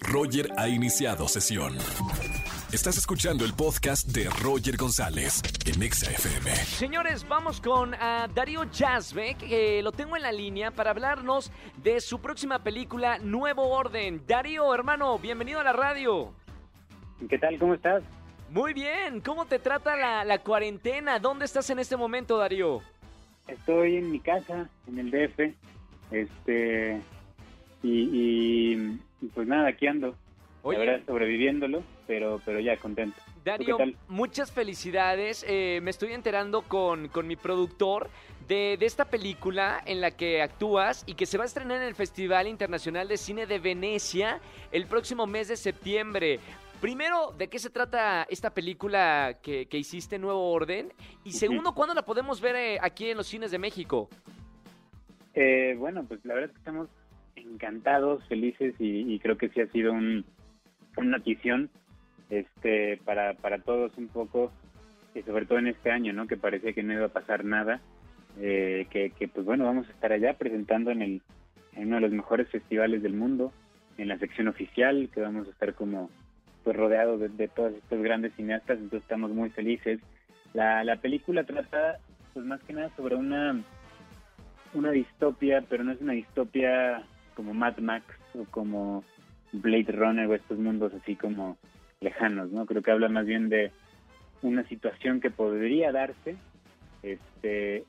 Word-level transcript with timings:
Roger 0.00 0.50
ha 0.56 0.68
iniciado 0.68 1.28
sesión. 1.28 1.74
Estás 2.72 2.96
escuchando 2.98 3.44
el 3.44 3.54
podcast 3.54 4.08
de 4.08 4.28
Roger 4.42 4.76
González 4.76 5.42
en 5.66 5.82
Exa 5.82 6.10
FM. 6.10 6.50
Señores, 6.56 7.26
vamos 7.28 7.60
con 7.60 7.94
ah, 7.94 8.26
Darío 8.34 8.64
Yazbek, 8.64 9.38
que 9.38 9.82
lo 9.82 9.92
tengo 9.92 10.16
en 10.16 10.22
la 10.22 10.32
línea 10.32 10.70
para 10.70 10.90
hablarnos 10.90 11.52
de 11.82 12.00
su 12.00 12.20
próxima 12.20 12.58
película 12.64 13.18
Nuevo 13.18 13.68
Orden. 13.68 14.22
Darío, 14.26 14.74
hermano, 14.74 15.18
bienvenido 15.18 15.60
a 15.60 15.64
la 15.64 15.72
radio. 15.72 16.32
¿Qué 17.28 17.38
tal? 17.38 17.58
¿Cómo 17.58 17.74
estás? 17.74 18.02
Muy 18.50 18.72
bien, 18.72 19.20
¿cómo 19.20 19.46
te 19.46 19.58
trata 19.58 19.96
la, 19.96 20.24
la 20.24 20.38
cuarentena? 20.38 21.18
¿Dónde 21.18 21.44
estás 21.44 21.70
en 21.70 21.78
este 21.78 21.96
momento, 21.96 22.38
Darío? 22.38 22.82
Estoy 23.46 23.96
en 23.96 24.10
mi 24.10 24.20
casa, 24.20 24.68
en 24.86 24.98
el 24.98 25.10
DF, 25.10 25.54
este, 26.10 27.00
y, 27.82 28.72
y- 28.72 28.98
y 29.24 29.28
pues 29.28 29.46
nada, 29.48 29.68
aquí 29.68 29.86
ando. 29.86 30.14
Oye. 30.62 30.78
La 30.78 30.84
verdad, 30.84 31.06
sobreviviéndolo, 31.06 31.82
pero, 32.06 32.40
pero 32.44 32.60
ya 32.60 32.76
contento. 32.76 33.16
¿Tú 33.26 33.40
Darío, 33.44 33.76
qué 33.76 33.84
tal? 33.84 33.96
muchas 34.08 34.50
felicidades. 34.50 35.44
Eh, 35.46 35.80
me 35.82 35.90
estoy 35.90 36.12
enterando 36.12 36.62
con, 36.62 37.08
con 37.08 37.26
mi 37.26 37.36
productor 37.36 38.08
de, 38.48 38.76
de 38.78 38.86
esta 38.86 39.04
película 39.04 39.82
en 39.84 40.00
la 40.00 40.12
que 40.12 40.42
actúas 40.42 41.04
y 41.06 41.14
que 41.14 41.26
se 41.26 41.36
va 41.36 41.44
a 41.44 41.46
estrenar 41.46 41.78
en 41.78 41.88
el 41.88 41.94
Festival 41.94 42.48
Internacional 42.48 43.08
de 43.08 43.18
Cine 43.18 43.46
de 43.46 43.58
Venecia 43.58 44.40
el 44.72 44.86
próximo 44.86 45.26
mes 45.26 45.48
de 45.48 45.56
septiembre. 45.56 46.40
Primero, 46.80 47.32
¿de 47.38 47.48
qué 47.48 47.58
se 47.58 47.70
trata 47.70 48.26
esta 48.28 48.52
película 48.52 49.38
que, 49.42 49.66
que 49.66 49.78
hiciste 49.78 50.18
Nuevo 50.18 50.50
Orden? 50.50 50.92
Y 51.24 51.32
segundo, 51.32 51.74
¿cuándo 51.74 51.94
la 51.94 52.04
podemos 52.04 52.40
ver 52.40 52.56
eh, 52.56 52.78
aquí 52.80 53.10
en 53.10 53.16
los 53.16 53.26
cines 53.26 53.50
de 53.50 53.58
México? 53.58 54.08
Eh, 55.34 55.74
bueno, 55.78 56.04
pues 56.06 56.24
la 56.24 56.34
verdad 56.34 56.50
es 56.50 56.52
que 56.52 56.58
estamos 56.58 56.88
encantados, 57.36 58.26
felices 58.28 58.74
y, 58.78 59.18
creo 59.18 59.36
que 59.36 59.48
sí 59.48 59.60
ha 59.60 59.66
sido 59.68 59.92
un, 59.92 60.24
una 60.96 61.18
notición 61.18 61.70
este, 62.30 62.98
para, 63.04 63.34
para 63.34 63.58
todos 63.58 63.96
un 63.98 64.08
poco, 64.08 64.52
y 65.14 65.22
sobre 65.22 65.46
todo 65.46 65.58
en 65.58 65.68
este 65.68 65.90
año, 65.90 66.12
¿no? 66.12 66.26
Que 66.26 66.36
parecía 66.36 66.72
que 66.72 66.82
no 66.82 66.92
iba 66.92 67.06
a 67.06 67.12
pasar 67.12 67.44
nada, 67.44 67.80
eh, 68.40 68.86
que, 68.90 69.10
que 69.10 69.28
pues 69.28 69.46
bueno, 69.46 69.64
vamos 69.64 69.88
a 69.88 69.92
estar 69.92 70.12
allá 70.12 70.34
presentando 70.34 70.90
en, 70.90 71.02
el, 71.02 71.22
en 71.74 71.88
uno 71.88 71.96
de 71.96 72.02
los 72.02 72.12
mejores 72.12 72.48
festivales 72.48 73.02
del 73.02 73.14
mundo, 73.14 73.52
en 73.98 74.08
la 74.08 74.18
sección 74.18 74.48
oficial, 74.48 75.08
que 75.12 75.20
vamos 75.20 75.46
a 75.46 75.50
estar 75.50 75.74
como 75.74 76.10
pues 76.64 76.76
rodeados 76.76 77.20
de, 77.20 77.28
de 77.28 77.48
todos 77.48 77.74
estos 77.74 78.02
grandes 78.02 78.32
cineastas, 78.34 78.78
entonces 78.78 79.02
estamos 79.02 79.30
muy 79.30 79.50
felices. 79.50 80.00
La, 80.54 80.82
la 80.82 80.96
película 80.96 81.44
trata 81.44 81.98
pues 82.32 82.44
más 82.44 82.60
que 82.62 82.72
nada 82.72 82.90
sobre 82.96 83.16
una 83.16 83.62
una 84.74 84.90
distopia, 84.90 85.62
pero 85.68 85.84
no 85.84 85.92
es 85.92 86.00
una 86.00 86.14
distopia 86.14 87.04
como 87.34 87.54
Mad 87.54 87.78
Max 87.78 88.04
o 88.34 88.44
como 88.50 89.04
Blade 89.52 89.92
Runner 89.92 90.26
o 90.26 90.34
estos 90.34 90.58
mundos 90.58 90.92
así 90.94 91.16
como 91.16 91.58
lejanos, 92.00 92.50
¿no? 92.50 92.66
Creo 92.66 92.82
que 92.82 92.90
habla 92.90 93.08
más 93.08 93.26
bien 93.26 93.48
de 93.48 93.70
una 94.42 94.64
situación 94.68 95.20
que 95.20 95.30
podría 95.30 95.92
darse 95.92 96.36
este 97.02 97.84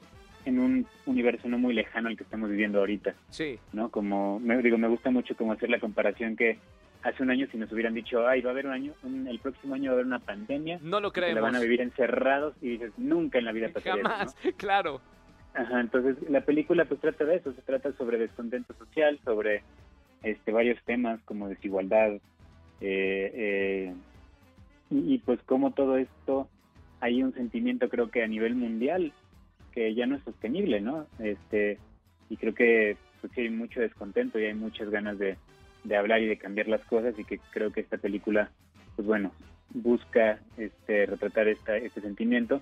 en 0.45 0.59
un 0.59 0.85
universo 1.07 1.47
no 1.47 1.57
muy 1.57 1.73
lejano 1.73 2.07
al 2.07 2.15
que 2.17 2.23
estamos 2.23 2.49
viviendo 2.51 2.79
ahorita, 2.79 3.15
Sí. 3.29 3.57
¿no? 3.73 3.89
Como 3.89 4.39
me 4.39 4.61
digo, 4.61 4.77
me 4.77 4.87
gusta 4.87 5.09
mucho 5.09 5.35
como 5.35 5.53
hacer 5.53 5.69
la 5.71 5.79
comparación 5.79 6.35
que 6.35 6.59
hace 7.01 7.23
un 7.23 7.31
año 7.31 7.47
si 7.51 7.57
nos 7.57 7.71
hubieran 7.71 7.95
dicho, 7.95 8.27
"Ay, 8.27 8.41
va 8.41 8.49
a 8.49 8.53
haber 8.53 8.67
un 8.67 8.73
año, 8.73 8.93
un- 9.03 9.27
el 9.27 9.39
próximo 9.39 9.73
año 9.73 9.85
va 9.85 9.91
a 9.91 9.93
haber 9.95 10.05
una 10.05 10.19
pandemia." 10.19 10.79
No 10.83 10.99
lo 10.99 11.11
que 11.11 11.21
la 11.21 11.27
creemos. 11.27 11.41
van 11.51 11.55
a 11.55 11.59
vivir 11.59 11.81
encerrados 11.81 12.53
y 12.61 12.69
dices, 12.69 12.91
"Nunca 12.97 13.39
en 13.39 13.45
la 13.45 13.51
vida 13.53 13.69
pasaría 13.69 13.93
eso", 14.01 14.03
¿no? 14.03 14.09
Jamás, 14.09 14.35
claro. 14.57 15.01
Ajá, 15.55 15.79
entonces 15.79 16.17
la 16.29 16.41
película 16.41 16.83
pues 16.83 16.99
trata 16.99 17.23
de 17.23 17.37
eso, 17.37 17.53
se 17.53 17.61
trata 17.61 17.93
sobre 17.93 18.17
descontento 18.17 18.73
social, 18.73 19.17
sobre 19.23 19.63
este 20.21 20.51
varios 20.51 20.81
temas 20.83 21.21
como 21.23 21.47
desigualdad 21.47 22.11
eh, 22.81 23.31
eh, 23.33 23.93
y, 24.89 25.13
y, 25.13 25.17
pues 25.19 25.39
como 25.43 25.71
todo 25.71 25.97
esto 25.97 26.49
hay 26.99 27.23
un 27.23 27.33
sentimiento 27.33 27.87
creo 27.87 28.09
que 28.09 28.21
a 28.21 28.27
nivel 28.27 28.55
mundial 28.55 29.13
que 29.71 29.93
ya 29.95 30.05
no 30.05 30.17
es 30.17 30.23
sostenible, 30.23 30.81
¿no? 30.81 31.07
Este 31.19 31.77
y 32.29 32.35
creo 32.35 32.53
que 32.53 32.97
pues 33.21 33.37
hay 33.37 33.49
mucho 33.49 33.79
descontento 33.79 34.37
y 34.39 34.45
hay 34.45 34.55
muchas 34.55 34.89
ganas 34.89 35.17
de, 35.17 35.37
de 35.85 35.95
hablar 35.95 36.21
y 36.21 36.27
de 36.27 36.37
cambiar 36.37 36.67
las 36.67 36.83
cosas 36.85 37.17
y 37.17 37.23
que 37.23 37.39
creo 37.51 37.71
que 37.71 37.79
esta 37.79 37.97
película 37.97 38.51
pues 38.97 39.07
bueno 39.07 39.31
busca 39.73 40.39
este 40.57 41.05
retratar 41.05 41.47
esta, 41.47 41.77
este 41.77 42.01
sentimiento 42.01 42.61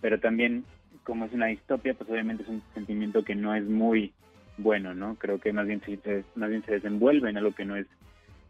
pero 0.00 0.18
también 0.18 0.64
como 1.04 1.24
es 1.24 1.32
una 1.32 1.46
distopia, 1.46 1.94
pues 1.94 2.08
obviamente 2.10 2.42
es 2.42 2.48
un 2.48 2.62
sentimiento 2.74 3.24
que 3.24 3.34
no 3.34 3.54
es 3.54 3.64
muy 3.64 4.12
bueno, 4.58 4.94
¿no? 4.94 5.16
Creo 5.16 5.38
que 5.38 5.52
más 5.52 5.66
bien 5.66 5.80
se, 5.84 6.24
más 6.34 6.50
bien 6.50 6.64
se 6.64 6.72
desenvuelve 6.72 7.30
en 7.30 7.38
algo 7.38 7.52
que 7.52 7.64
no 7.64 7.76
es 7.76 7.86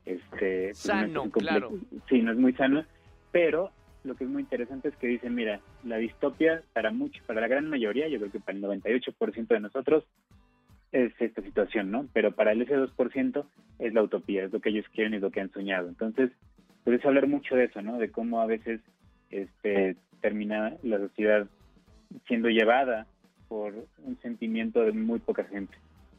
este 0.04 0.68
pues, 0.68 0.86
no 0.86 0.94
es 0.94 1.06
Sano, 1.06 1.30
claro. 1.30 1.70
Sí, 2.08 2.22
no 2.22 2.32
es 2.32 2.38
muy 2.38 2.52
sano, 2.54 2.84
pero 3.30 3.70
lo 4.04 4.16
que 4.16 4.24
es 4.24 4.30
muy 4.30 4.42
interesante 4.42 4.88
es 4.88 4.96
que 4.96 5.06
dicen, 5.06 5.34
mira, 5.34 5.60
la 5.84 5.96
distopia 5.96 6.62
para 6.72 6.90
mucho, 6.90 7.22
para 7.26 7.40
la 7.40 7.48
gran 7.48 7.68
mayoría, 7.68 8.08
yo 8.08 8.18
creo 8.18 8.32
que 8.32 8.40
para 8.40 8.58
el 8.58 8.64
98% 8.64 9.46
de 9.46 9.60
nosotros 9.60 10.04
es 10.90 11.12
esta 11.20 11.40
situación, 11.42 11.90
¿no? 11.90 12.06
Pero 12.12 12.32
para 12.32 12.52
el 12.52 12.62
ese 12.62 12.76
2% 12.76 13.44
es 13.78 13.94
la 13.94 14.02
utopía, 14.02 14.44
es 14.44 14.52
lo 14.52 14.60
que 14.60 14.70
ellos 14.70 14.86
quieren 14.92 15.14
y 15.14 15.16
es 15.16 15.22
lo 15.22 15.30
que 15.30 15.40
han 15.40 15.52
soñado. 15.52 15.88
Entonces, 15.88 16.30
pues 16.84 16.98
es 16.98 17.06
hablar 17.06 17.28
mucho 17.28 17.54
de 17.54 17.64
eso, 17.64 17.80
¿no? 17.80 17.98
De 17.98 18.10
cómo 18.10 18.40
a 18.40 18.46
veces 18.46 18.80
este 19.30 19.96
termina 20.20 20.76
la 20.82 20.98
sociedad 20.98 21.46
siendo 22.26 22.48
llevada 22.48 23.06
por 23.48 23.74
un 24.04 24.18
sentimiento 24.22 24.82
de 24.82 24.92
muy 24.92 25.18
poca 25.18 25.44
gente. 25.44 25.76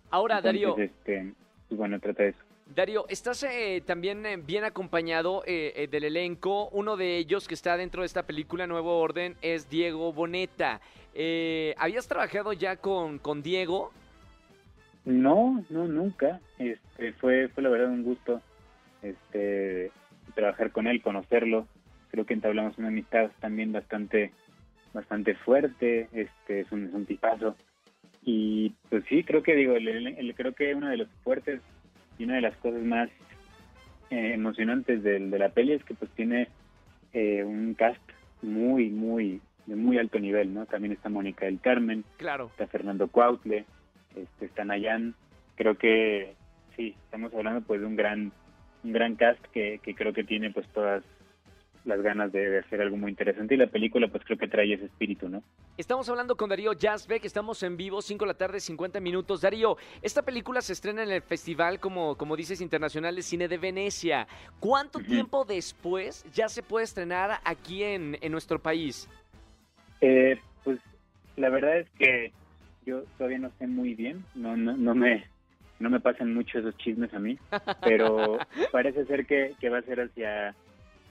Ahora, 0.09 0.41
Darío, 0.41 0.77
este, 0.77 1.33
pues 1.67 1.77
bueno, 1.77 1.99
trata 1.99 2.23
de 2.23 2.29
eso. 2.29 2.39
Darío, 2.75 3.05
estás 3.09 3.43
eh, 3.43 3.83
también 3.85 4.25
eh, 4.25 4.37
bien 4.37 4.63
acompañado 4.63 5.43
eh, 5.45 5.73
eh, 5.75 5.87
del 5.87 6.05
elenco. 6.05 6.69
Uno 6.69 6.95
de 6.95 7.17
ellos 7.17 7.47
que 7.47 7.53
está 7.53 7.75
dentro 7.75 8.01
de 8.01 8.05
esta 8.05 8.23
película 8.23 8.67
Nuevo 8.67 8.99
Orden 8.99 9.35
es 9.41 9.69
Diego 9.69 10.13
Boneta. 10.13 10.79
Eh, 11.13 11.75
¿Habías 11.77 12.07
trabajado 12.07 12.53
ya 12.53 12.77
con, 12.77 13.19
con 13.19 13.43
Diego? 13.43 13.91
No, 15.05 15.63
no, 15.69 15.87
nunca. 15.87 16.39
Este, 16.57 17.11
fue, 17.13 17.49
fue 17.49 17.61
la 17.63 17.69
verdad 17.69 17.89
un 17.89 18.03
gusto 18.03 18.41
este, 19.01 19.91
trabajar 20.33 20.71
con 20.71 20.87
él, 20.87 21.01
conocerlo. 21.01 21.67
Creo 22.11 22.25
que 22.25 22.33
entablamos 22.33 22.77
una 22.77 22.87
amistad 22.87 23.31
también 23.41 23.71
bastante, 23.73 24.31
bastante 24.93 25.35
fuerte. 25.35 26.07
Este, 26.13 26.61
es 26.61 26.71
un, 26.71 26.85
es 26.85 26.93
un 26.93 27.05
tipazo. 27.05 27.55
Y 28.25 28.73
pues 28.89 29.03
sí, 29.09 29.23
creo 29.23 29.43
que 29.43 29.55
digo, 29.55 29.75
el- 29.75 29.87
el- 29.87 30.07
el- 30.07 30.35
creo 30.35 30.53
que 30.53 30.73
uno 30.75 30.87
de 30.89 30.97
los 30.97 31.09
fuertes 31.23 31.61
y 32.17 32.23
una 32.23 32.35
de 32.35 32.41
las 32.41 32.55
cosas 32.57 32.81
más 32.81 33.09
eh, 34.09 34.33
emocionantes 34.33 35.01
del- 35.03 35.31
de, 35.31 35.39
la 35.39 35.49
peli 35.49 35.73
es 35.73 35.83
que 35.83 35.93
pues 35.95 36.11
tiene 36.11 36.47
eh, 37.13 37.43
un 37.43 37.73
cast 37.73 38.01
muy, 38.41 38.89
muy, 38.89 39.41
de 39.65 39.75
muy 39.75 39.97
alto 39.97 40.19
nivel, 40.19 40.53
¿no? 40.53 40.65
También 40.67 40.91
está 40.93 41.09
Mónica 41.09 41.45
del 41.45 41.59
Carmen, 41.59 42.03
Claro. 42.17 42.47
está 42.51 42.67
Fernando 42.67 43.07
Cuautle, 43.07 43.65
este, 44.15 44.45
está 44.45 44.65
Nayan. 44.65 45.15
Creo 45.55 45.77
que 45.77 46.33
sí, 46.75 46.95
estamos 47.05 47.33
hablando 47.33 47.61
pues 47.61 47.81
de 47.81 47.87
un 47.87 47.95
gran, 47.95 48.31
un 48.83 48.91
gran 48.93 49.15
cast 49.15 49.43
que, 49.47 49.79
que 49.83 49.95
creo 49.95 50.13
que 50.13 50.23
tiene 50.23 50.51
pues 50.51 50.67
todas 50.69 51.03
las 51.85 52.01
ganas 52.01 52.31
de, 52.31 52.49
de 52.49 52.59
hacer 52.59 52.81
algo 52.81 52.97
muy 52.97 53.11
interesante 53.11 53.55
y 53.55 53.57
la 53.57 53.67
película 53.67 54.07
pues 54.07 54.23
creo 54.25 54.37
que 54.37 54.47
trae 54.47 54.73
ese 54.73 54.85
espíritu, 54.85 55.29
¿no? 55.29 55.43
Estamos 55.77 56.07
hablando 56.09 56.35
con 56.35 56.49
Darío 56.49 56.73
Yazbek, 56.73 57.25
estamos 57.25 57.61
en 57.63 57.77
vivo, 57.77 58.01
5 58.01 58.23
de 58.23 58.27
la 58.27 58.37
tarde, 58.37 58.59
50 58.59 58.99
minutos. 58.99 59.41
Darío, 59.41 59.77
esta 60.01 60.21
película 60.21 60.61
se 60.61 60.73
estrena 60.73 61.03
en 61.03 61.11
el 61.11 61.21
Festival, 61.21 61.79
como, 61.79 62.15
como 62.15 62.35
dices, 62.35 62.61
Internacional 62.61 63.15
de 63.15 63.21
Cine 63.21 63.47
de 63.47 63.57
Venecia. 63.57 64.27
¿Cuánto 64.59 64.99
tiempo 64.99 65.45
después 65.45 66.25
ya 66.33 66.47
se 66.47 66.63
puede 66.63 66.85
estrenar 66.85 67.39
aquí 67.43 67.83
en, 67.83 68.17
en 68.21 68.31
nuestro 68.31 68.59
país? 68.59 69.09
Eh, 70.01 70.39
pues 70.63 70.79
la 71.35 71.49
verdad 71.49 71.79
es 71.79 71.89
que 71.91 72.31
yo 72.85 73.03
todavía 73.17 73.39
no 73.39 73.51
sé 73.57 73.67
muy 73.67 73.93
bien, 73.95 74.23
no, 74.35 74.55
no, 74.55 74.75
no 74.75 74.95
me 74.95 75.25
no 75.79 75.89
me 75.89 75.99
pasan 75.99 76.33
mucho 76.33 76.59
esos 76.59 76.77
chismes 76.77 77.13
a 77.13 77.19
mí, 77.19 77.37
pero 77.83 78.37
parece 78.71 79.05
ser 79.05 79.25
que, 79.25 79.53
que 79.59 79.69
va 79.69 79.79
a 79.79 79.81
ser 79.81 79.99
hacia 79.99 80.55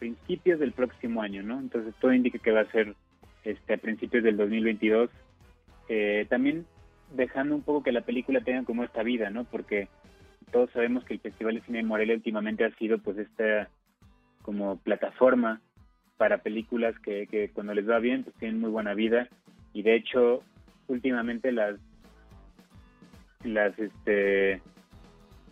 principios 0.03 0.59
del 0.59 0.73
próximo 0.73 1.23
año, 1.23 1.45
¿no? 1.45 1.61
Entonces 1.61 1.95
todo 2.01 2.13
indica 2.13 2.37
que 2.41 2.51
va 2.51 2.63
a 2.63 2.73
ser 2.73 2.97
este, 3.45 3.75
a 3.75 3.77
principios 3.77 4.25
del 4.25 4.37
2022. 4.37 5.09
Eh, 5.89 6.27
también 6.29 6.67
dejando 7.15 7.55
un 7.55 7.63
poco 7.63 7.85
que 7.85 7.93
la 7.93 8.01
película 8.01 8.41
tenga 8.41 8.65
como 8.65 8.83
esta 8.83 9.05
vida, 9.05 9.31
¿no? 9.31 9.45
Porque 9.45 9.87
todos 10.51 10.71
sabemos 10.73 11.05
que 11.05 11.15
el 11.15 11.21
Festival 11.21 11.55
de 11.55 11.61
Cine 11.61 11.79
de 11.79 11.85
Morelia 11.85 12.17
últimamente 12.17 12.65
ha 12.65 12.75
sido 12.75 12.99
pues 12.99 13.17
esta 13.17 13.69
como 14.43 14.77
plataforma 14.79 15.61
para 16.17 16.39
películas 16.39 16.99
que, 16.99 17.29
que 17.29 17.51
cuando 17.51 17.73
les 17.73 17.89
va 17.89 18.01
bien 18.01 18.25
pues 18.25 18.35
tienen 18.37 18.61
muy 18.61 18.71
buena 18.71 18.95
vida 18.95 19.29
y 19.73 19.83
de 19.83 19.95
hecho 19.95 20.43
últimamente 20.89 21.53
las 21.53 21.79
las 23.45 23.79
este 23.79 24.61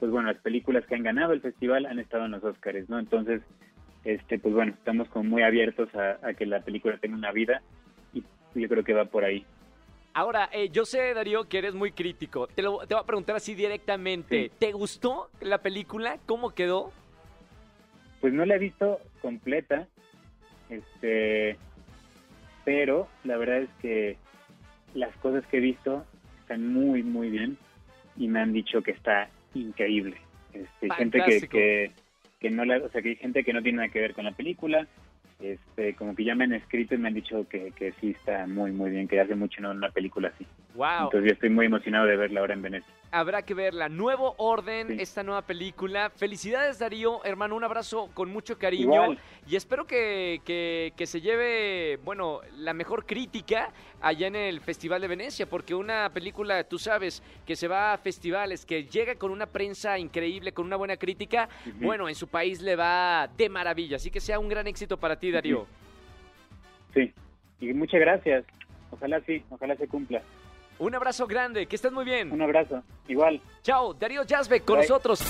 pues 0.00 0.10
bueno 0.10 0.32
las 0.32 0.42
películas 0.42 0.84
que 0.86 0.96
han 0.96 1.04
ganado 1.04 1.32
el 1.34 1.40
festival 1.40 1.86
han 1.86 2.00
estado 2.00 2.24
en 2.24 2.32
los 2.32 2.42
Óscares 2.42 2.88
no 2.88 2.98
entonces 2.98 3.42
este 4.04 4.38
pues 4.38 4.54
bueno 4.54 4.72
estamos 4.72 5.08
como 5.08 5.28
muy 5.28 5.42
abiertos 5.42 5.94
a, 5.94 6.18
a 6.26 6.34
que 6.34 6.46
la 6.46 6.60
película 6.60 6.98
tenga 6.98 7.16
una 7.16 7.32
vida 7.32 7.62
y 8.12 8.22
yo 8.54 8.68
creo 8.68 8.84
que 8.84 8.94
va 8.94 9.04
por 9.06 9.24
ahí 9.24 9.44
Ahora, 10.12 10.50
eh, 10.52 10.70
yo 10.70 10.84
sé, 10.84 11.14
Darío, 11.14 11.44
que 11.44 11.58
eres 11.58 11.72
muy 11.72 11.92
crítico. 11.92 12.48
Te, 12.48 12.62
lo, 12.62 12.84
te 12.84 12.94
voy 12.94 13.02
a 13.04 13.06
preguntar 13.06 13.36
así 13.36 13.54
directamente. 13.54 14.48
Sí. 14.48 14.52
¿Te 14.58 14.72
gustó 14.72 15.30
la 15.40 15.58
película? 15.58 16.18
¿Cómo 16.26 16.50
quedó? 16.50 16.92
pues 18.20 18.32
no 18.32 18.44
la 18.44 18.56
he 18.56 18.58
visto 18.58 19.00
completa, 19.22 19.88
este, 20.68 21.56
pero 22.64 23.08
la 23.24 23.36
verdad 23.38 23.62
es 23.62 23.70
que 23.80 24.16
las 24.94 25.14
cosas 25.16 25.44
que 25.46 25.56
he 25.56 25.60
visto 25.60 26.04
están 26.40 26.72
muy, 26.72 27.02
muy 27.02 27.30
bien 27.30 27.56
y 28.16 28.28
me 28.28 28.40
han 28.40 28.52
dicho 28.52 28.82
que 28.82 28.90
está 28.90 29.30
increíble. 29.54 30.18
Este, 30.52 30.90
gente 30.94 31.22
que, 31.50 31.92
que 32.40 32.50
no 32.50 32.64
la, 32.64 32.78
o 32.78 32.88
sea, 32.88 33.02
que 33.02 33.10
hay 33.10 33.16
gente 33.16 33.44
que 33.44 33.52
no 33.52 33.62
tiene 33.62 33.76
nada 33.76 33.88
que 33.90 34.00
ver 34.00 34.14
con 34.14 34.24
la 34.24 34.32
película, 34.32 34.86
este, 35.40 35.94
como 35.94 36.14
que 36.14 36.24
ya 36.24 36.34
me 36.34 36.44
han 36.44 36.54
escrito 36.54 36.94
y 36.94 36.98
me 36.98 37.08
han 37.08 37.14
dicho 37.14 37.46
que, 37.48 37.72
que 37.72 37.92
sí 38.00 38.10
está 38.10 38.46
muy, 38.46 38.72
muy 38.72 38.90
bien, 38.90 39.08
que 39.08 39.20
hace 39.20 39.34
mucho 39.34 39.60
no 39.60 39.70
una 39.70 39.90
película 39.90 40.32
así. 40.34 40.46
Wow. 40.74 41.04
Entonces 41.04 41.28
yo 41.28 41.32
estoy 41.34 41.50
muy 41.50 41.66
emocionado 41.66 42.06
de 42.06 42.16
verla 42.16 42.40
ahora 42.40 42.54
en 42.54 42.62
Venecia. 42.62 42.92
Habrá 43.12 43.42
que 43.42 43.54
verla. 43.54 43.88
Nuevo 43.88 44.36
Orden, 44.38 44.86
Sí. 44.86 44.96
esta 45.00 45.24
nueva 45.24 45.42
película. 45.42 46.10
Felicidades, 46.10 46.78
Darío. 46.78 47.24
Hermano, 47.24 47.56
un 47.56 47.64
abrazo 47.64 48.08
con 48.14 48.30
mucho 48.30 48.56
cariño. 48.56 48.84
Igual. 49.02 49.18
Y 49.48 49.56
espero 49.56 49.84
que, 49.84 50.40
que- 50.44 50.92
que 50.96 51.06
se 51.06 51.20
lleve, 51.20 51.96
bueno, 52.04 52.40
la 52.56 52.72
mejor 52.72 53.06
crítica 53.06 53.72
allá 54.00 54.28
en 54.28 54.36
el 54.36 54.60
Festival 54.60 55.00
de 55.00 55.08
Venecia, 55.08 55.46
porque 55.46 55.74
una 55.74 56.08
película, 56.12 56.62
tú 56.62 56.78
sabes, 56.78 57.20
que 57.44 57.56
se 57.56 57.66
va 57.66 57.92
a 57.94 57.98
festivales, 57.98 58.64
que 58.64 58.84
llega 58.84 59.16
con 59.16 59.32
una 59.32 59.46
prensa 59.46 59.98
increíble, 59.98 60.52
con 60.52 60.66
una 60.66 60.76
buena 60.76 60.96
crítica, 60.96 61.48
bueno, 61.80 62.08
en 62.08 62.14
su 62.14 62.28
país 62.28 62.62
le 62.62 62.76
va 62.76 63.28
de 63.36 63.48
maravilla. 63.48 63.96
Así 63.96 64.12
que 64.12 64.20
sea 64.20 64.38
un 64.38 64.48
gran 64.48 64.68
éxito 64.68 64.96
para 64.96 65.18
ti, 65.18 65.32
Darío. 65.32 65.66
Sí, 66.94 67.12
y 67.60 67.72
muchas 67.72 68.00
gracias. 68.00 68.44
Ojalá 68.92 69.20
sí, 69.26 69.42
ojalá 69.50 69.74
se 69.76 69.88
cumpla. 69.88 70.22
Un 70.80 70.94
abrazo 70.94 71.26
grande, 71.26 71.66
que 71.66 71.76
estés 71.76 71.92
muy 71.92 72.04
bien. 72.04 72.32
Un 72.32 72.40
abrazo. 72.40 72.82
Igual. 73.06 73.40
Chao, 73.62 73.92
Darío 73.94 74.24
Yazbek 74.24 74.64
con 74.64 74.78
Bye. 74.78 74.88
nosotros. 74.88 75.22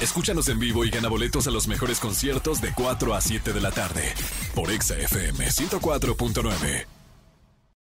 Escúchanos 0.00 0.48
en 0.48 0.58
vivo 0.58 0.84
y 0.84 0.90
gana 0.90 1.08
boletos 1.08 1.46
a 1.46 1.50
los 1.50 1.68
mejores 1.68 2.00
conciertos 2.00 2.60
de 2.60 2.72
4 2.74 3.14
a 3.14 3.20
7 3.20 3.52
de 3.52 3.60
la 3.60 3.70
tarde 3.70 4.12
por 4.54 4.70
Exa 4.70 4.98
FM 4.98 5.46
104.9. 5.46 6.95